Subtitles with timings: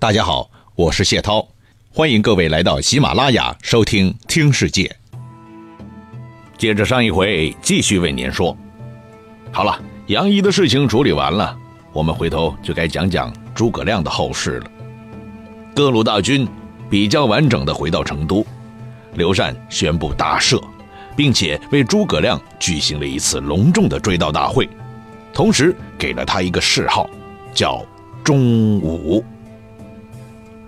[0.00, 1.46] 大家好，我是谢涛，
[1.92, 4.84] 欢迎各位来到喜马拉雅收听《听世界》。
[6.56, 8.56] 接着上一回，继续为您说。
[9.52, 11.54] 好了，杨仪的事情处理完了，
[11.92, 14.70] 我们回头就该讲讲诸葛亮的后事了。
[15.74, 16.48] 各路大军
[16.88, 18.42] 比较完整的回到成都，
[19.16, 20.58] 刘禅宣布大赦，
[21.14, 24.66] 并且为诸葛亮举行了一次隆重的追悼大会，
[25.34, 27.06] 同时给了他一个谥号，
[27.52, 27.84] 叫
[28.24, 29.22] 忠武。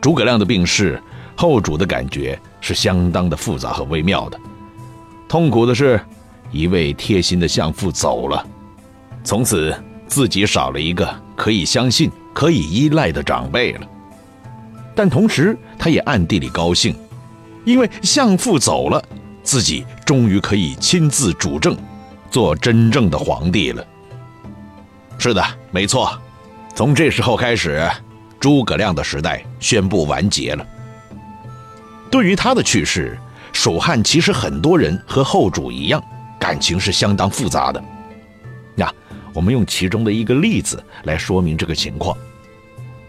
[0.02, 1.00] 诸葛亮的病逝，
[1.36, 4.38] 后主的感觉是相当的复杂和微妙的。
[5.28, 5.98] 痛苦的是，
[6.50, 8.44] 一位贴心的相父走了，
[9.22, 9.72] 从此
[10.08, 13.86] 自己少了一个可以相信、可以依赖的长辈了。
[14.92, 16.96] 但同时，他也暗地里高兴，
[17.64, 19.00] 因为相父走了，
[19.44, 21.76] 自己终于可以亲自主政，
[22.28, 23.86] 做真正的皇帝了。
[25.16, 26.20] 是的，没错，
[26.74, 27.88] 从这时候开始。
[28.42, 30.66] 诸葛亮的时代宣布完结了。
[32.10, 33.16] 对于他的去世，
[33.52, 36.02] 蜀汉其实很多人和后主一样，
[36.40, 37.80] 感情是相当复杂的。
[38.78, 38.92] 呀，
[39.32, 42.16] 我们用其中的一个例子来说明这个情况。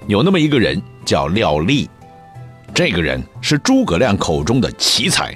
[0.06, 1.90] 有那么一个人叫廖立，
[2.72, 5.36] 这个人是诸葛亮口中的奇才，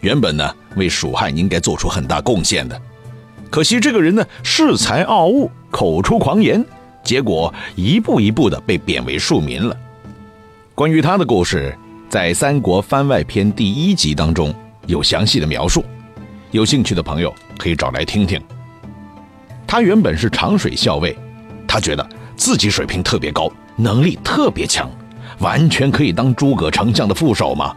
[0.00, 2.80] 原本呢为蜀汉应该做出很大贡献的，
[3.50, 6.64] 可惜这个人呢恃才傲物，口出狂言。
[7.06, 9.74] 结果一步一步的被贬为庶民了。
[10.74, 11.72] 关于他的故事，
[12.08, 14.52] 在《三国番外篇》第一集当中
[14.86, 15.84] 有详细的描述，
[16.50, 18.42] 有兴趣的朋友可以找来听听。
[19.68, 21.16] 他原本是长水校尉，
[21.66, 24.90] 他觉得自己水平特别高，能力特别强，
[25.38, 27.74] 完全可以当诸葛丞相的副手嘛。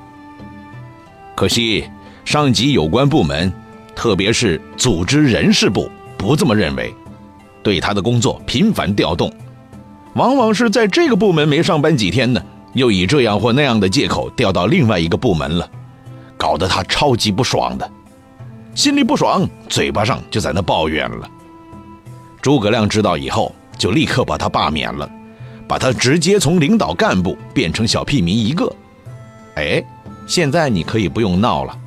[1.35, 1.87] 可惜
[2.25, 3.53] 上级有关部门，
[3.95, 6.91] 特别是组织人事部，不这么认为。
[7.61, 9.31] 对他的工作频繁调动，
[10.13, 12.41] 往往是在这个部门没上班几天呢，
[12.73, 15.69] 又以这样或那样的借口调到另外一个部门了，
[16.37, 17.91] 搞得他超级不爽的，
[18.73, 21.29] 心里不爽，嘴巴上就在那抱怨了。
[22.41, 25.09] 诸葛亮知道以后，就立刻把他罢免了，
[25.67, 28.71] 把他直接从领导干部变成小屁民一个。
[29.55, 29.83] 哎，
[30.25, 31.77] 现在你可以不用闹了，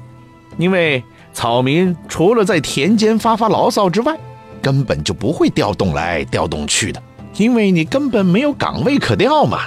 [0.59, 4.19] 因为草民除了在田间发发牢骚之外。
[4.63, 7.03] 根本就不会调动来调动去的，
[7.35, 9.63] 因为你根本没有岗位可调嘛。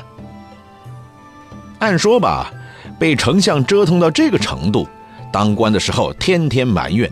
[1.79, 2.51] 按说吧，
[2.97, 4.87] 被丞相折腾到这个程度，
[5.31, 7.11] 当官的时候天天埋怨，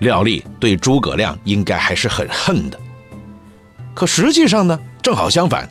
[0.00, 2.78] 廖立对诸葛亮应该还是很恨的。
[3.94, 5.68] 可实际上呢，正好相反，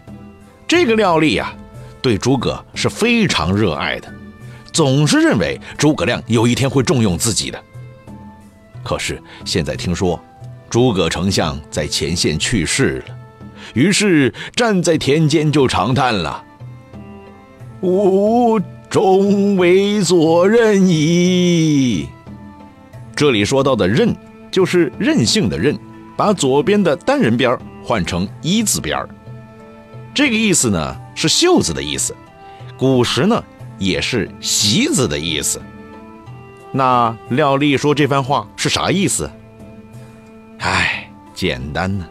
[0.65, 1.53] 这个廖立呀，
[2.01, 4.11] 对诸葛是非常热爱的，
[4.71, 7.61] 总是认为诸葛亮有一天会重用自己的。
[8.83, 10.19] 可是现在听说。
[10.71, 13.15] 诸葛丞相在前线去世了，
[13.73, 16.41] 于是站在田间就长叹了
[17.83, 18.57] ：“吾
[18.89, 22.07] 终为左任矣。”
[23.13, 24.15] 这里说到的“任”
[24.49, 25.77] 就是任性的“任”，
[26.15, 29.05] 把左边的单人边换成一字边
[30.13, 32.15] 这个意思呢是袖子的意思，
[32.77, 33.43] 古时呢
[33.77, 35.61] 也是席子的意思。
[36.71, 39.29] 那廖立说这番话是啥意思？
[40.61, 42.05] 唉，简单呢，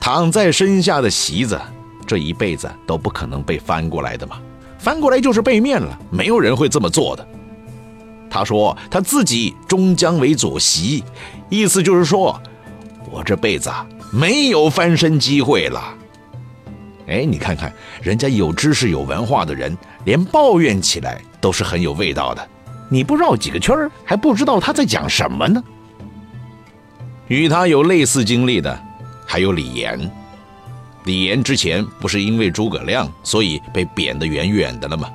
[0.00, 1.60] 躺在身下的席子，
[2.06, 4.40] 这一辈子都不可能被翻过来的嘛，
[4.78, 7.28] 翻过来就是背面了，没有人会这么做的。
[8.30, 11.04] 他说他自己终将为左席，
[11.50, 12.40] 意思就是说，
[13.10, 13.70] 我这辈子
[14.10, 15.94] 没有翻身机会了。
[17.06, 17.70] 哎，你看看
[18.00, 19.76] 人家有知识、有文化的人，
[20.06, 22.48] 连抱怨起来都是很有味道的。
[22.88, 25.62] 你不绕几个圈儿，还不知道他在讲什么呢。
[27.28, 28.78] 与他有类似经历的，
[29.26, 30.10] 还有李严。
[31.04, 35.08] 李严之前不是因为诸葛亮，所以被贬得远远的了吗？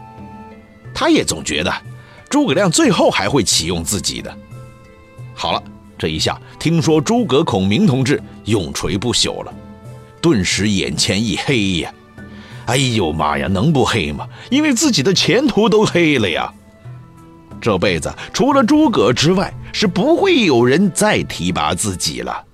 [0.94, 1.74] 他也总觉得
[2.30, 4.36] 诸葛亮最后还会启用自己的。
[5.36, 5.62] 好了，
[5.98, 9.54] 这一下听说诸葛孔明同志永垂不朽了，
[10.22, 11.94] 顿时眼前一黑呀！
[12.66, 14.28] 哎呦妈呀，能不黑吗？
[14.50, 16.54] 因为自己的前途都黑了呀！
[17.60, 22.46] 这辈子除了诸葛之外，是不会有人再提拔自己了。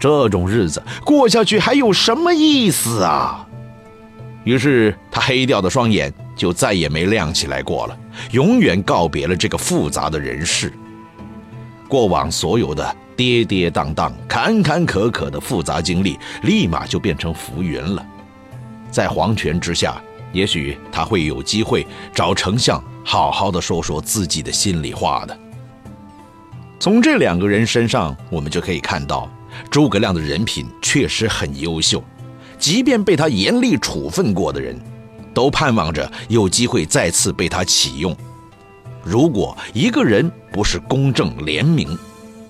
[0.00, 3.46] 这种日子过下去还有什么意思啊？
[4.44, 7.96] 于是他黑掉的双眼就再也没亮起来过了，
[8.32, 10.72] 永远告别了这个复杂的人世。
[11.86, 18.04] 过往所有的跌跌宕宕、坎坎坷坷的复杂经历，立马就变成浮云了。
[18.90, 20.00] 在黄泉之下，
[20.32, 22.82] 也许他会有机会找丞相。
[23.04, 25.38] 好好的说说自己的心里话的。
[26.82, 29.30] 从这两个人身上，我们就可以看到，
[29.70, 32.02] 诸葛亮的人品确实很优秀。
[32.58, 34.76] 即便被他严厉处分过的人，
[35.32, 38.16] 都盼望着有机会再次被他启用。
[39.04, 41.96] 如果一个人不是公正廉明，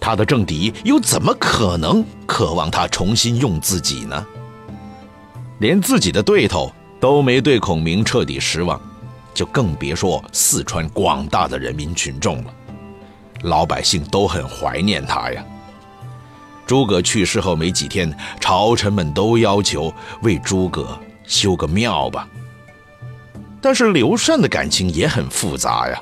[0.00, 4.26] 他的政敌又怎么可能渴望他重新用自己呢？
[5.58, 8.80] 连自己的对头都没对孔明彻底失望，
[9.34, 12.54] 就更别说四川广大的人民群众了。
[13.42, 15.44] 老百姓都很怀念他呀。
[16.66, 19.92] 诸葛去世后没几天，朝臣们都要求
[20.22, 22.26] 为诸葛修个庙吧。
[23.60, 26.00] 但是刘禅的感情也很复杂呀。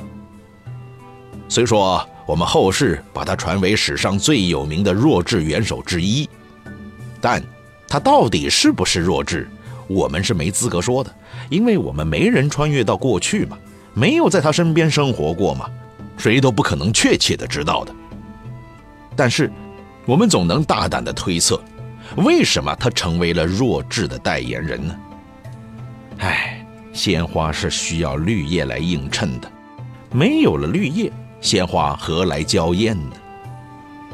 [1.48, 6.28] 虽说我们后世把他传为史上最有名的弱智元首之一，
[7.20, 7.42] 但
[7.88, 9.48] 他到底是不是弱智，
[9.88, 11.12] 我们是没资格说的，
[11.48, 13.58] 因为我们没人穿越到过去嘛，
[13.92, 15.68] 没有在他身边生活过嘛，
[16.20, 17.94] 谁都不可能确切的知道的。
[19.16, 19.50] 但是，
[20.04, 21.60] 我们总能大胆的推测，
[22.16, 24.94] 为什么他成为了弱智的代言人呢？
[26.18, 29.50] 唉，鲜花是需要绿叶来映衬的，
[30.12, 31.10] 没有了绿叶。
[31.40, 33.16] 鲜花何来娇艳呢？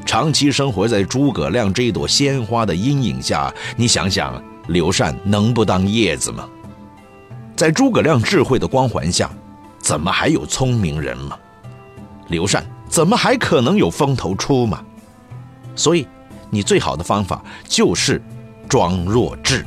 [0.05, 6.49] 长期生活在诸葛亮这朵鲜花的阴影下，你想想，刘禅能不当叶子吗？
[7.57, 9.29] 在诸葛亮智慧的光环下，
[9.81, 11.37] 怎么还有聪明人吗？
[12.29, 14.83] 刘禅怎么还可能有风头出吗？
[15.75, 16.07] 所以，
[16.51, 18.23] 你最好的方法就是
[18.69, 19.65] 装弱智。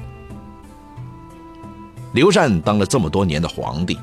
[2.14, 3.98] 刘禅当了这么多年的皇帝，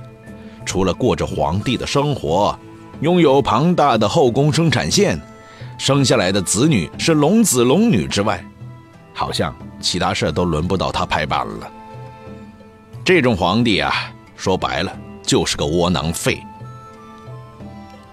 [0.65, 2.59] 除了过着皇帝的生活。
[3.03, 5.21] 拥有庞大的后宫生产线，
[5.77, 8.43] 生下来的子女是龙子龙女之外，
[9.13, 11.71] 好像其他事都轮不到他拍板了。
[13.05, 13.93] 这种皇帝啊，
[14.35, 14.91] 说白了
[15.23, 16.43] 就是个窝囊废。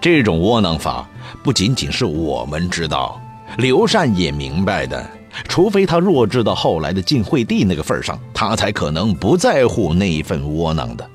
[0.04, 1.08] 这种窝囊法
[1.42, 3.18] 不仅仅是我们知道，
[3.56, 5.02] 刘禅也明白的。
[5.48, 11.10] 除非他弱智到后来的晋惠帝那个份上，他才可能不在乎那一份窝囊的。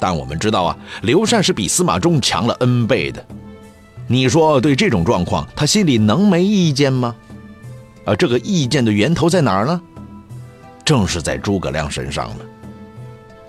[0.00, 3.24] 但我们知道啊，刘禅是比司马衷强了 N 倍的。
[4.08, 7.14] 你说对这种状况，他心里能没意见吗？
[8.04, 9.80] 而这个意见的源头在哪儿呢？
[10.84, 12.44] 正是在诸葛亮身上呢。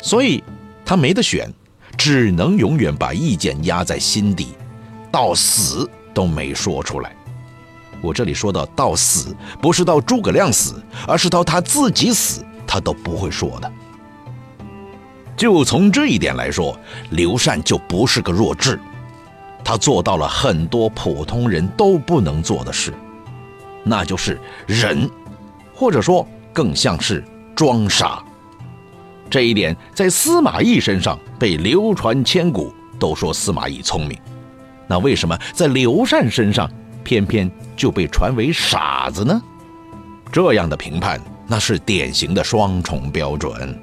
[0.03, 0.43] 所以，
[0.85, 1.51] 他没得选，
[1.97, 4.49] 只能永远把意见压在心底，
[5.11, 7.13] 到死都没说出来。
[8.01, 13.71] 我这里说的到死，不是到诸葛亮死，而是到他自己死，他都不会说的。
[15.35, 16.79] 就从这一点来说，
[17.09, 18.79] 刘禅就不是个弱智，
[19.63, 22.93] 他做到了很多普通人都不能做的事，
[23.83, 25.09] 那就是忍，
[25.73, 27.23] 或者说更像是
[27.55, 28.23] 装傻。
[29.29, 34.17] 这一点在司马懿身上被流传千古，都说司马懿聪明，
[34.87, 36.69] 那为什么在刘禅身上
[37.03, 39.41] 偏偏就被传为傻子呢？
[40.31, 43.79] 这样的评判，那是典型的双重标准。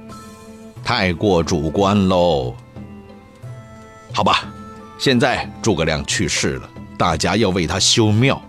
[0.85, 2.55] 太过主观喽，
[4.13, 4.45] 好吧，
[4.99, 6.69] 现在诸葛亮去世了，
[6.99, 8.41] 大家要为他修庙。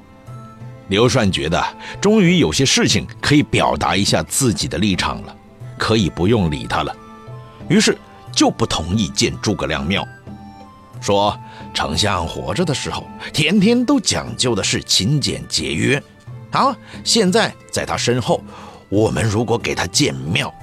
[0.90, 1.64] 刘禅觉得
[2.00, 5.36] 终于有些事情可以表达一下自己的立场了，
[5.78, 6.96] 可以不用理他了，
[7.70, 7.98] 于是
[8.32, 10.08] 就不同意建诸葛亮庙，
[11.02, 11.38] 说
[11.74, 16.02] 丞相活着的时候天天都讲究的是勤俭节约，
[16.52, 18.44] 好，现在在他身后，
[18.90, 20.54] 我们如果给他建庙。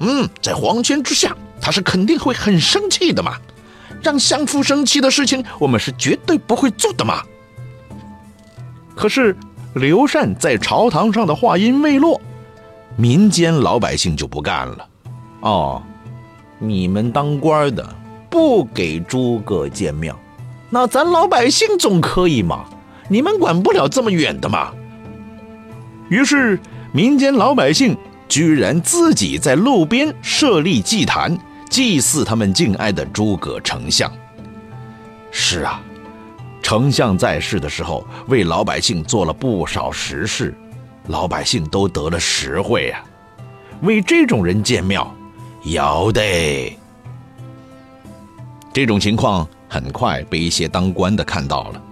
[0.00, 3.36] 嗯，在皇权之下，他是肯定会很生气的嘛。
[4.02, 7.22] 让相父生气的事情，我们是绝对不会做的嘛。
[8.96, 9.36] 可是
[9.74, 12.20] 刘禅在朝堂上的话音未落，
[12.96, 14.88] 民间老百姓就不干了。
[15.40, 15.82] 哦，
[16.58, 17.88] 你们当官的
[18.30, 20.18] 不给诸葛建庙，
[20.70, 22.64] 那咱老百姓总可以嘛？
[23.08, 24.72] 你们管不了这么远的嘛。
[26.08, 26.58] 于是
[26.92, 27.96] 民间老百姓。
[28.28, 31.36] 居然自己在路边设立祭坛，
[31.68, 34.10] 祭祀他们敬爱的诸葛丞相。
[35.30, 35.82] 是啊，
[36.62, 40.54] 丞相在世的时候，为老百姓做了不少实事，
[41.06, 43.04] 老百姓都得了实惠啊。
[43.82, 45.12] 为这种人建庙，
[45.64, 46.78] 要得。
[48.72, 51.82] 这种情况很快被一些当官的看到了，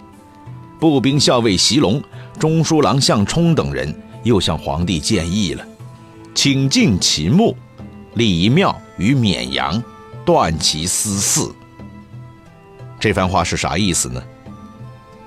[0.79, 2.03] 步兵校尉席龙、
[2.39, 5.67] 中书郎向冲等人又向皇帝建议了。
[6.35, 7.57] 请进其墓，
[8.15, 9.83] 立一庙于绵阳，
[10.25, 11.55] 断其私祀。
[12.99, 14.23] 这番话是啥意思呢？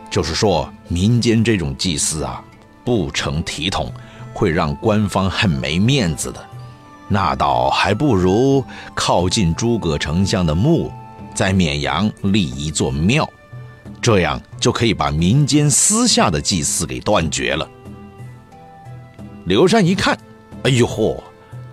[0.09, 2.43] 就是说民间这种祭祀啊，
[2.83, 3.91] 不成体统，
[4.33, 6.43] 会让官方很没面子的。
[7.07, 8.63] 那倒还不如
[8.93, 10.91] 靠近诸葛丞相的墓，
[11.33, 13.29] 在绵阳立一座庙，
[14.01, 17.67] 这样就可以把民间私下的祭祀给断绝了。
[19.45, 20.17] 刘禅一看。
[20.63, 21.21] 哎呦嚯！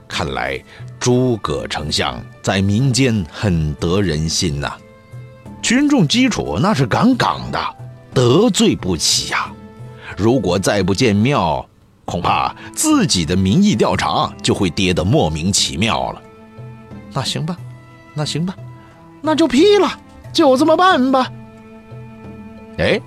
[0.09, 0.61] 看来
[0.99, 4.73] 诸葛丞相在民间很得人心呐，
[5.63, 7.77] 群众基础那是杠杠的，
[8.13, 9.53] 得罪不起呀。
[10.21, 11.67] 如果再不见庙，
[12.05, 16.21] 恐怕自己的民意调查就会跌得莫名其妙了。
[17.15, 17.57] 那行吧，
[18.13, 18.55] 那行吧，
[19.23, 19.91] 那就批了，
[20.31, 21.33] 就这么办吧。
[22.77, 23.01] 哎，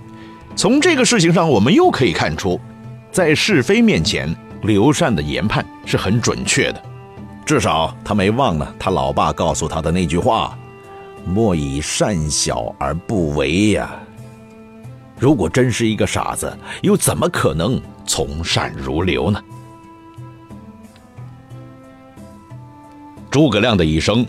[0.56, 2.60] 从这个事情上，我们又可以看出，
[3.12, 6.82] 在是非面前，刘禅的研判是很准确的。
[7.46, 10.58] 至少他没忘了他老爸告诉他的那句话
[11.24, 13.92] ：“莫以善小而不为呀。”
[15.24, 19.42] 如果真是一个傻子，又怎么可能从善如流呢？
[23.32, 24.28] 诸葛亮的一生，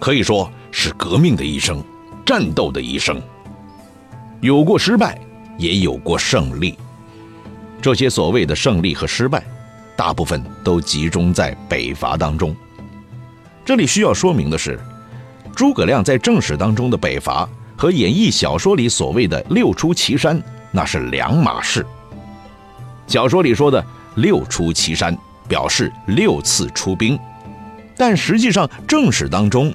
[0.00, 1.80] 可以说是革命的一生，
[2.26, 3.22] 战斗的一生，
[4.40, 5.16] 有过失败，
[5.56, 6.76] 也有过胜利。
[7.80, 9.40] 这些所谓的胜利和失败。
[9.96, 12.56] 大部分都集中在北伐当中。
[13.64, 14.80] 这里需要说明的是，
[15.54, 17.48] 诸葛亮在正史当中的北伐
[17.78, 20.42] 和演义小说里所谓的六出祁山
[20.72, 21.86] 那是两码事。
[23.06, 23.82] 小说里说的
[24.16, 25.16] 六出祁山
[25.48, 27.16] 表示六次出兵，
[27.96, 29.72] 但实际上正史当中，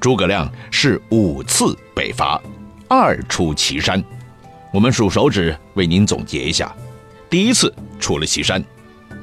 [0.00, 2.40] 诸葛亮是五次北伐，
[2.88, 4.02] 二出祁山。
[4.72, 6.74] 我们数手指为您总结一下：
[7.28, 8.64] 第一次出了祁山。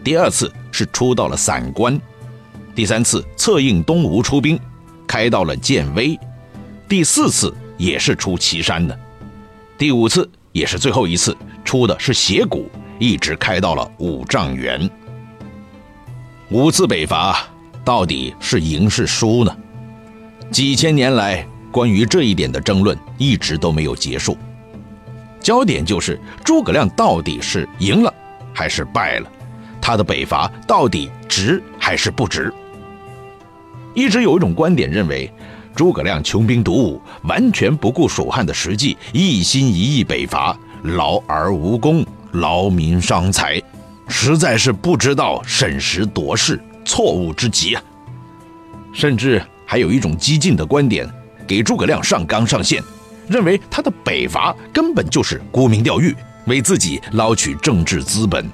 [0.03, 1.99] 第二次是出到了散关，
[2.73, 4.59] 第三次策应东吴出兵，
[5.05, 6.17] 开到了建威，
[6.87, 8.97] 第四次也是出岐山的，
[9.75, 11.35] 第五次也是最后一次
[11.65, 12.69] 出的是斜谷，
[12.99, 14.87] 一直开到了五丈原。
[16.51, 17.43] 五次北伐
[17.83, 19.57] 到底是赢是输呢？
[20.51, 24.37] 几千年来关于这一点的争论一直都没有结束，
[25.39, 28.13] 焦点就是诸葛亮到底是赢了
[28.53, 29.31] 还是败了。
[29.81, 32.53] 他的北伐到底值还是不值？
[33.95, 35.33] 一直有一种观点认为，
[35.75, 43.61] 诸葛亮穷兵黩武，完全不顾蜀汉的实际，一心一意北伐，劳而无功，劳民伤财，
[44.07, 47.83] 实在是不知道审时度势，错误之极啊！
[48.93, 51.09] 甚至还有一种激进的观点，
[51.47, 52.83] 给诸葛亮上纲上线，
[53.27, 56.13] 认为他的北伐根本就是沽名钓誉，
[56.45, 58.45] 为自己捞取政治资本。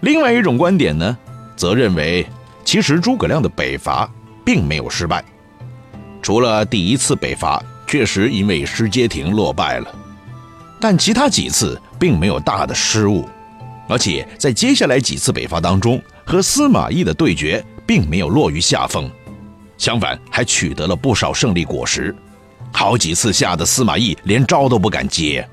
[0.00, 1.18] 另外一种观点呢，
[1.56, 2.24] 则认为，
[2.64, 4.08] 其实诸葛亮的北伐
[4.44, 5.24] 并没有失败，
[6.28, 9.94] 除了第一次北伐确实因为失街亭落败了，
[10.78, 13.26] 但其他几次并没有大的失误，
[13.88, 19.10] 而且在接下来几次北伐当中，和司马懿的对决并没有落于下风，
[19.78, 22.14] 相反还取得了不少胜利果实，
[22.74, 25.48] 好几次吓得司马懿连招都不敢接。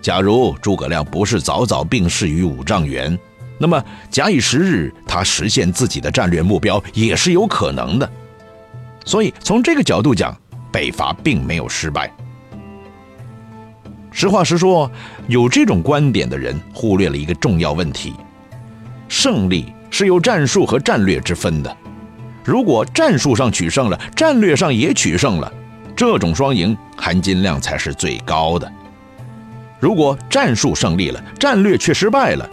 [0.00, 3.14] 假如诸葛亮不是早早病逝于五丈原，
[3.58, 8.10] 那么，假以时日，他实现自己的战略目标也是有可能的。
[9.08, 10.36] 所以，从这个角度讲，
[10.70, 12.12] 北伐并没有失败。
[14.10, 14.90] 实话实说，
[15.28, 18.12] 有这种观点的人忽略了一个重要问题：
[19.08, 21.74] 胜利是有战术和战略之分的。
[22.44, 25.50] 如果战术上取胜了，战略上也取胜了，
[25.96, 28.70] 这种双赢含金量才是最高的。
[29.80, 32.46] 如果战术胜利了，战略却失败了，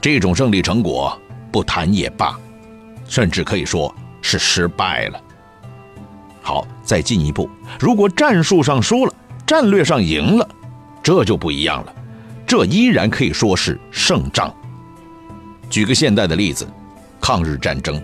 [0.00, 1.16] 这种胜利成果
[1.52, 2.36] 不谈也罢，
[3.06, 5.20] 甚至可以说是失败了。
[6.46, 9.12] 好，再进一步，如果战术上输了，
[9.44, 10.48] 战略上赢了，
[11.02, 11.92] 这就不一样了，
[12.46, 14.54] 这依然可以说是胜仗。
[15.68, 16.64] 举个现代的例子，
[17.20, 18.00] 抗日战争，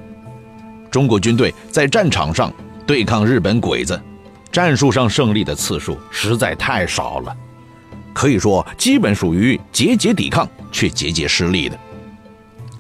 [0.91, 2.53] 中国军队在战场上
[2.85, 4.03] 对抗日本鬼子，
[4.51, 7.33] 战术上胜利的次数实在太少了，
[8.13, 11.79] 可以说基本属于节节抵抗却节节失利的。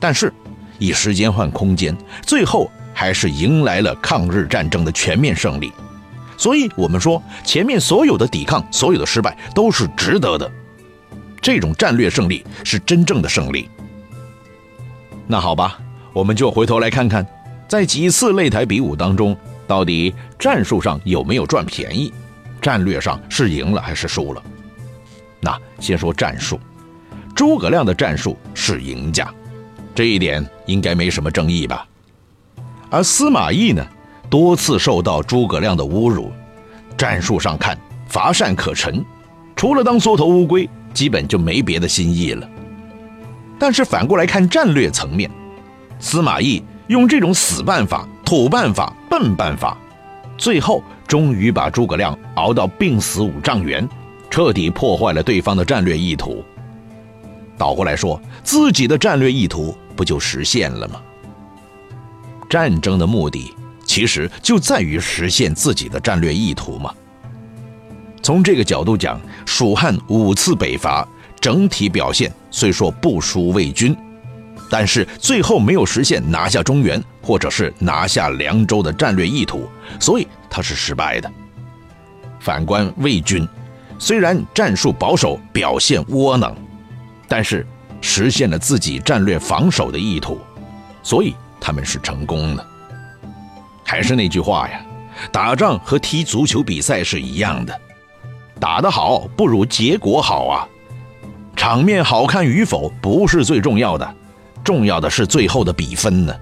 [0.00, 0.34] 但是，
[0.80, 2.68] 以时间换空间，最后
[3.02, 5.72] 还是迎来了抗日战争的全面胜利。
[6.36, 10.48] 所以，我们说前面所有的抵抗、所有的失败都是值得的。
[11.40, 13.68] 这种战略胜利是真正的胜利。
[15.26, 15.80] 那好吧，
[16.12, 17.26] 我们就回头来看看，
[17.66, 22.12] 在几次擂台比武当中，到底战术上有没有赚便宜，
[22.60, 24.40] 战略上是赢了还是输了？
[25.40, 26.56] 那先说战术，
[27.34, 29.28] 诸葛亮的战术是赢家。
[29.92, 31.84] 这一点应该没什么争议吧？
[32.92, 33.82] 而司马懿呢，
[34.28, 36.30] 多次受到诸葛亮的侮辱，
[36.94, 39.02] 战术上看乏善可陈，
[39.56, 42.46] 除了当缩头乌龟，基本就没别的心意了。
[43.58, 45.30] 但是反过来看战略层面，
[45.98, 49.74] 司马懿用这种死办法、土办法、笨办法，
[50.36, 53.88] 最后终于把诸葛亮熬到病死五丈原，
[54.28, 56.44] 彻底破坏了对方的战略意图。
[57.56, 61.00] 倒过来说，自己的战略意图不就实现了吗？
[62.52, 63.50] 战争的目的
[63.82, 66.92] 其实就在于实现自己的战略意图嘛。
[68.22, 71.08] 从这个角度讲，蜀汉五次北伐
[71.40, 73.96] 整体表现虽说不输魏军，
[74.68, 79.66] 但是最后没有实现拿下中原或者是拿下凉州的战略意图，
[79.98, 81.32] 所以他是失败的。
[82.38, 83.48] 反观魏军，
[83.98, 86.54] 虽然战术保守，表现窝囊，
[87.26, 87.66] 但是
[88.02, 90.38] 实现了自己战略防守的意图，
[91.02, 92.66] 所以他们是成功的。
[93.84, 94.80] 还是那句话呀，
[95.30, 97.80] 打仗和踢足球比赛是一样的。
[98.58, 100.68] 打得好不如结果好啊！
[101.56, 104.14] 场面好看与否不是最重要的，
[104.64, 106.34] 重要的是最后的比分呢。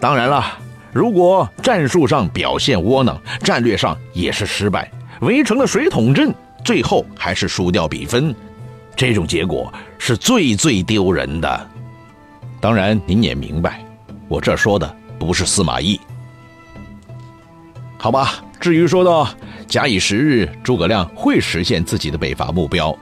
[0.00, 0.44] 当然了，
[0.92, 4.90] 如果战术上表现窝囊，战略上也是失败，
[5.20, 8.34] 围成了水桶阵，最后还是输掉比分，
[8.94, 11.70] 这种结果是最最丢人的。
[12.60, 13.84] 当然，您也明白，
[14.28, 15.98] 我这说的不是司马懿。
[17.96, 19.28] 好吧，至于说到。
[19.66, 22.96] 假以时日，诸葛亮会实现自己的北伐目标，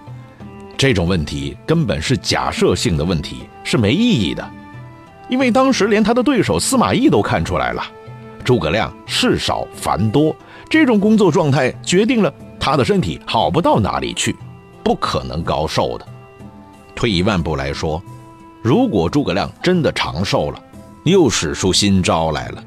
[0.76, 4.44] 这种问题根本是假设性的问题，是没意义的。
[5.28, 7.84] 因为当时连他的对手司马懿都看出来了，
[8.44, 10.34] 诸葛亮事少烦多，
[10.68, 14.34] 这种工作状态决定了他的身体好不到哪里去，
[14.82, 16.04] 不可能高寿的。
[16.96, 18.02] 退一万步来说，
[18.60, 20.60] 如果诸葛亮真的长寿了，
[21.06, 22.64] 又使出新招来了，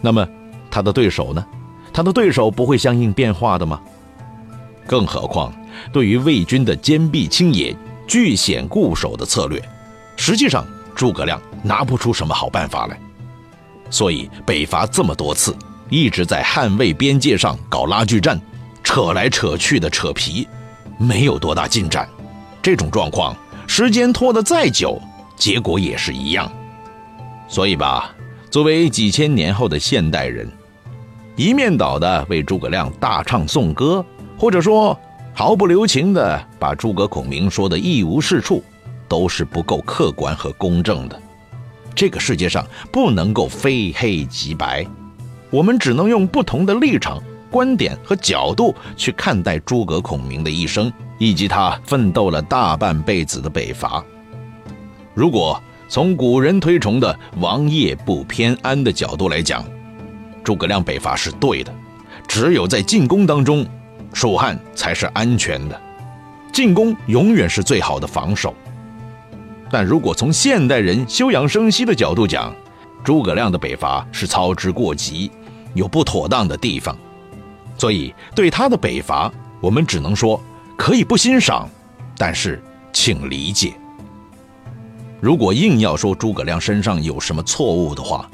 [0.00, 0.26] 那么
[0.70, 1.44] 他的对手呢？
[1.92, 3.78] 他的对手不会相应变化的吗？
[4.86, 5.52] 更何况，
[5.92, 7.76] 对于魏军的坚壁清野、
[8.08, 9.62] 据险固守的策略，
[10.16, 12.98] 实际上诸葛亮拿不出什么好办法来。
[13.90, 15.54] 所以北伐这么多次，
[15.90, 18.40] 一直在汉魏边界上搞拉锯战，
[18.82, 20.48] 扯来扯去的扯皮，
[20.98, 22.08] 没有多大进展。
[22.62, 24.98] 这种状况，时间拖得再久，
[25.36, 26.50] 结果也是一样。
[27.52, 28.14] 所以吧，
[28.50, 30.50] 作为几千年后的现代人。
[31.36, 34.02] 一面倒的为诸葛亮大唱颂歌，
[34.38, 34.98] 或者说
[35.34, 38.64] 毫不留情的把诸葛孔明说的一无是处，
[39.06, 41.22] 都是不够客观和公正的。
[41.94, 44.86] 这个世界上不能够非黑即白，
[45.50, 54.02] 我们只能用不同的立场、观点和角度去看待诸葛孔明的一生，以及他奋斗了大半辈子的北伐。
[55.12, 59.62] 如果从古人推崇的“王业不偏安”的角度来讲，
[60.42, 61.70] 诸葛亮北伐是对的，
[62.26, 63.66] 只有在进攻当中，
[64.14, 65.78] 蜀汉才是安全的。
[66.50, 68.54] 进攻永远是最好的防守。
[69.70, 72.54] 但如果从现代人休养生息的角度讲，
[73.04, 75.30] 诸葛亮的北伐是操之过急，
[75.74, 76.96] 有不妥当的地方。
[77.76, 80.42] 所以对他的北伐，我们只能说
[80.74, 81.68] 可以不欣赏，
[82.16, 82.62] 但是
[82.94, 83.74] 请理解。
[85.22, 88.28] 如果硬要说诸葛亮身上有什么错误的话，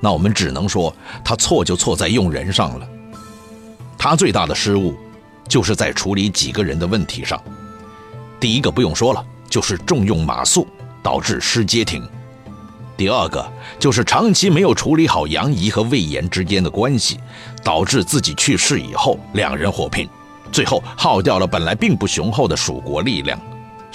[0.00, 0.94] 那我们只能说，
[1.24, 2.86] 他错就错在用人上了。
[3.96, 4.94] 他最大的失误，
[5.48, 7.42] 就是在处理几个人的问题上。
[8.38, 10.66] 第一个不用说了，就是重用马谡，
[11.02, 12.06] 导致失街亭。
[12.98, 13.42] 第二个
[13.78, 17.18] 就是长期没有处理好杨仪和魏延之间的关系，
[17.64, 20.06] 导致自己去世以后两人火拼，
[20.52, 23.40] 最后耗掉了本来并不雄厚的蜀国力量，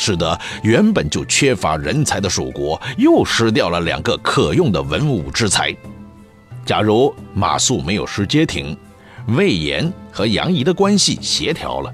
[0.01, 5.71] 使得原本就缺乏人才的蜀国又失掉了两个可用的文武之才。
[6.65, 8.75] 假如马谡没有失街亭，
[9.27, 11.93] 魏延和杨仪的关系协调了，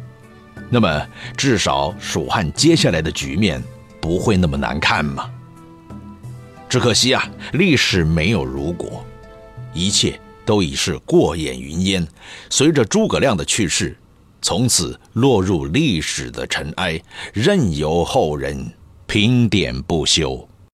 [0.69, 3.61] 那么至少蜀汉接下来的局面
[3.99, 5.29] 不会那么难看嘛。
[6.69, 9.05] 只可惜啊，历史没有如果，
[9.73, 12.07] 一切都已是过眼云烟。
[12.49, 13.97] 随着诸葛亮的去世，
[14.47, 18.71] 从此落入历史的尘埃，任由后人
[19.05, 20.47] 评点不休。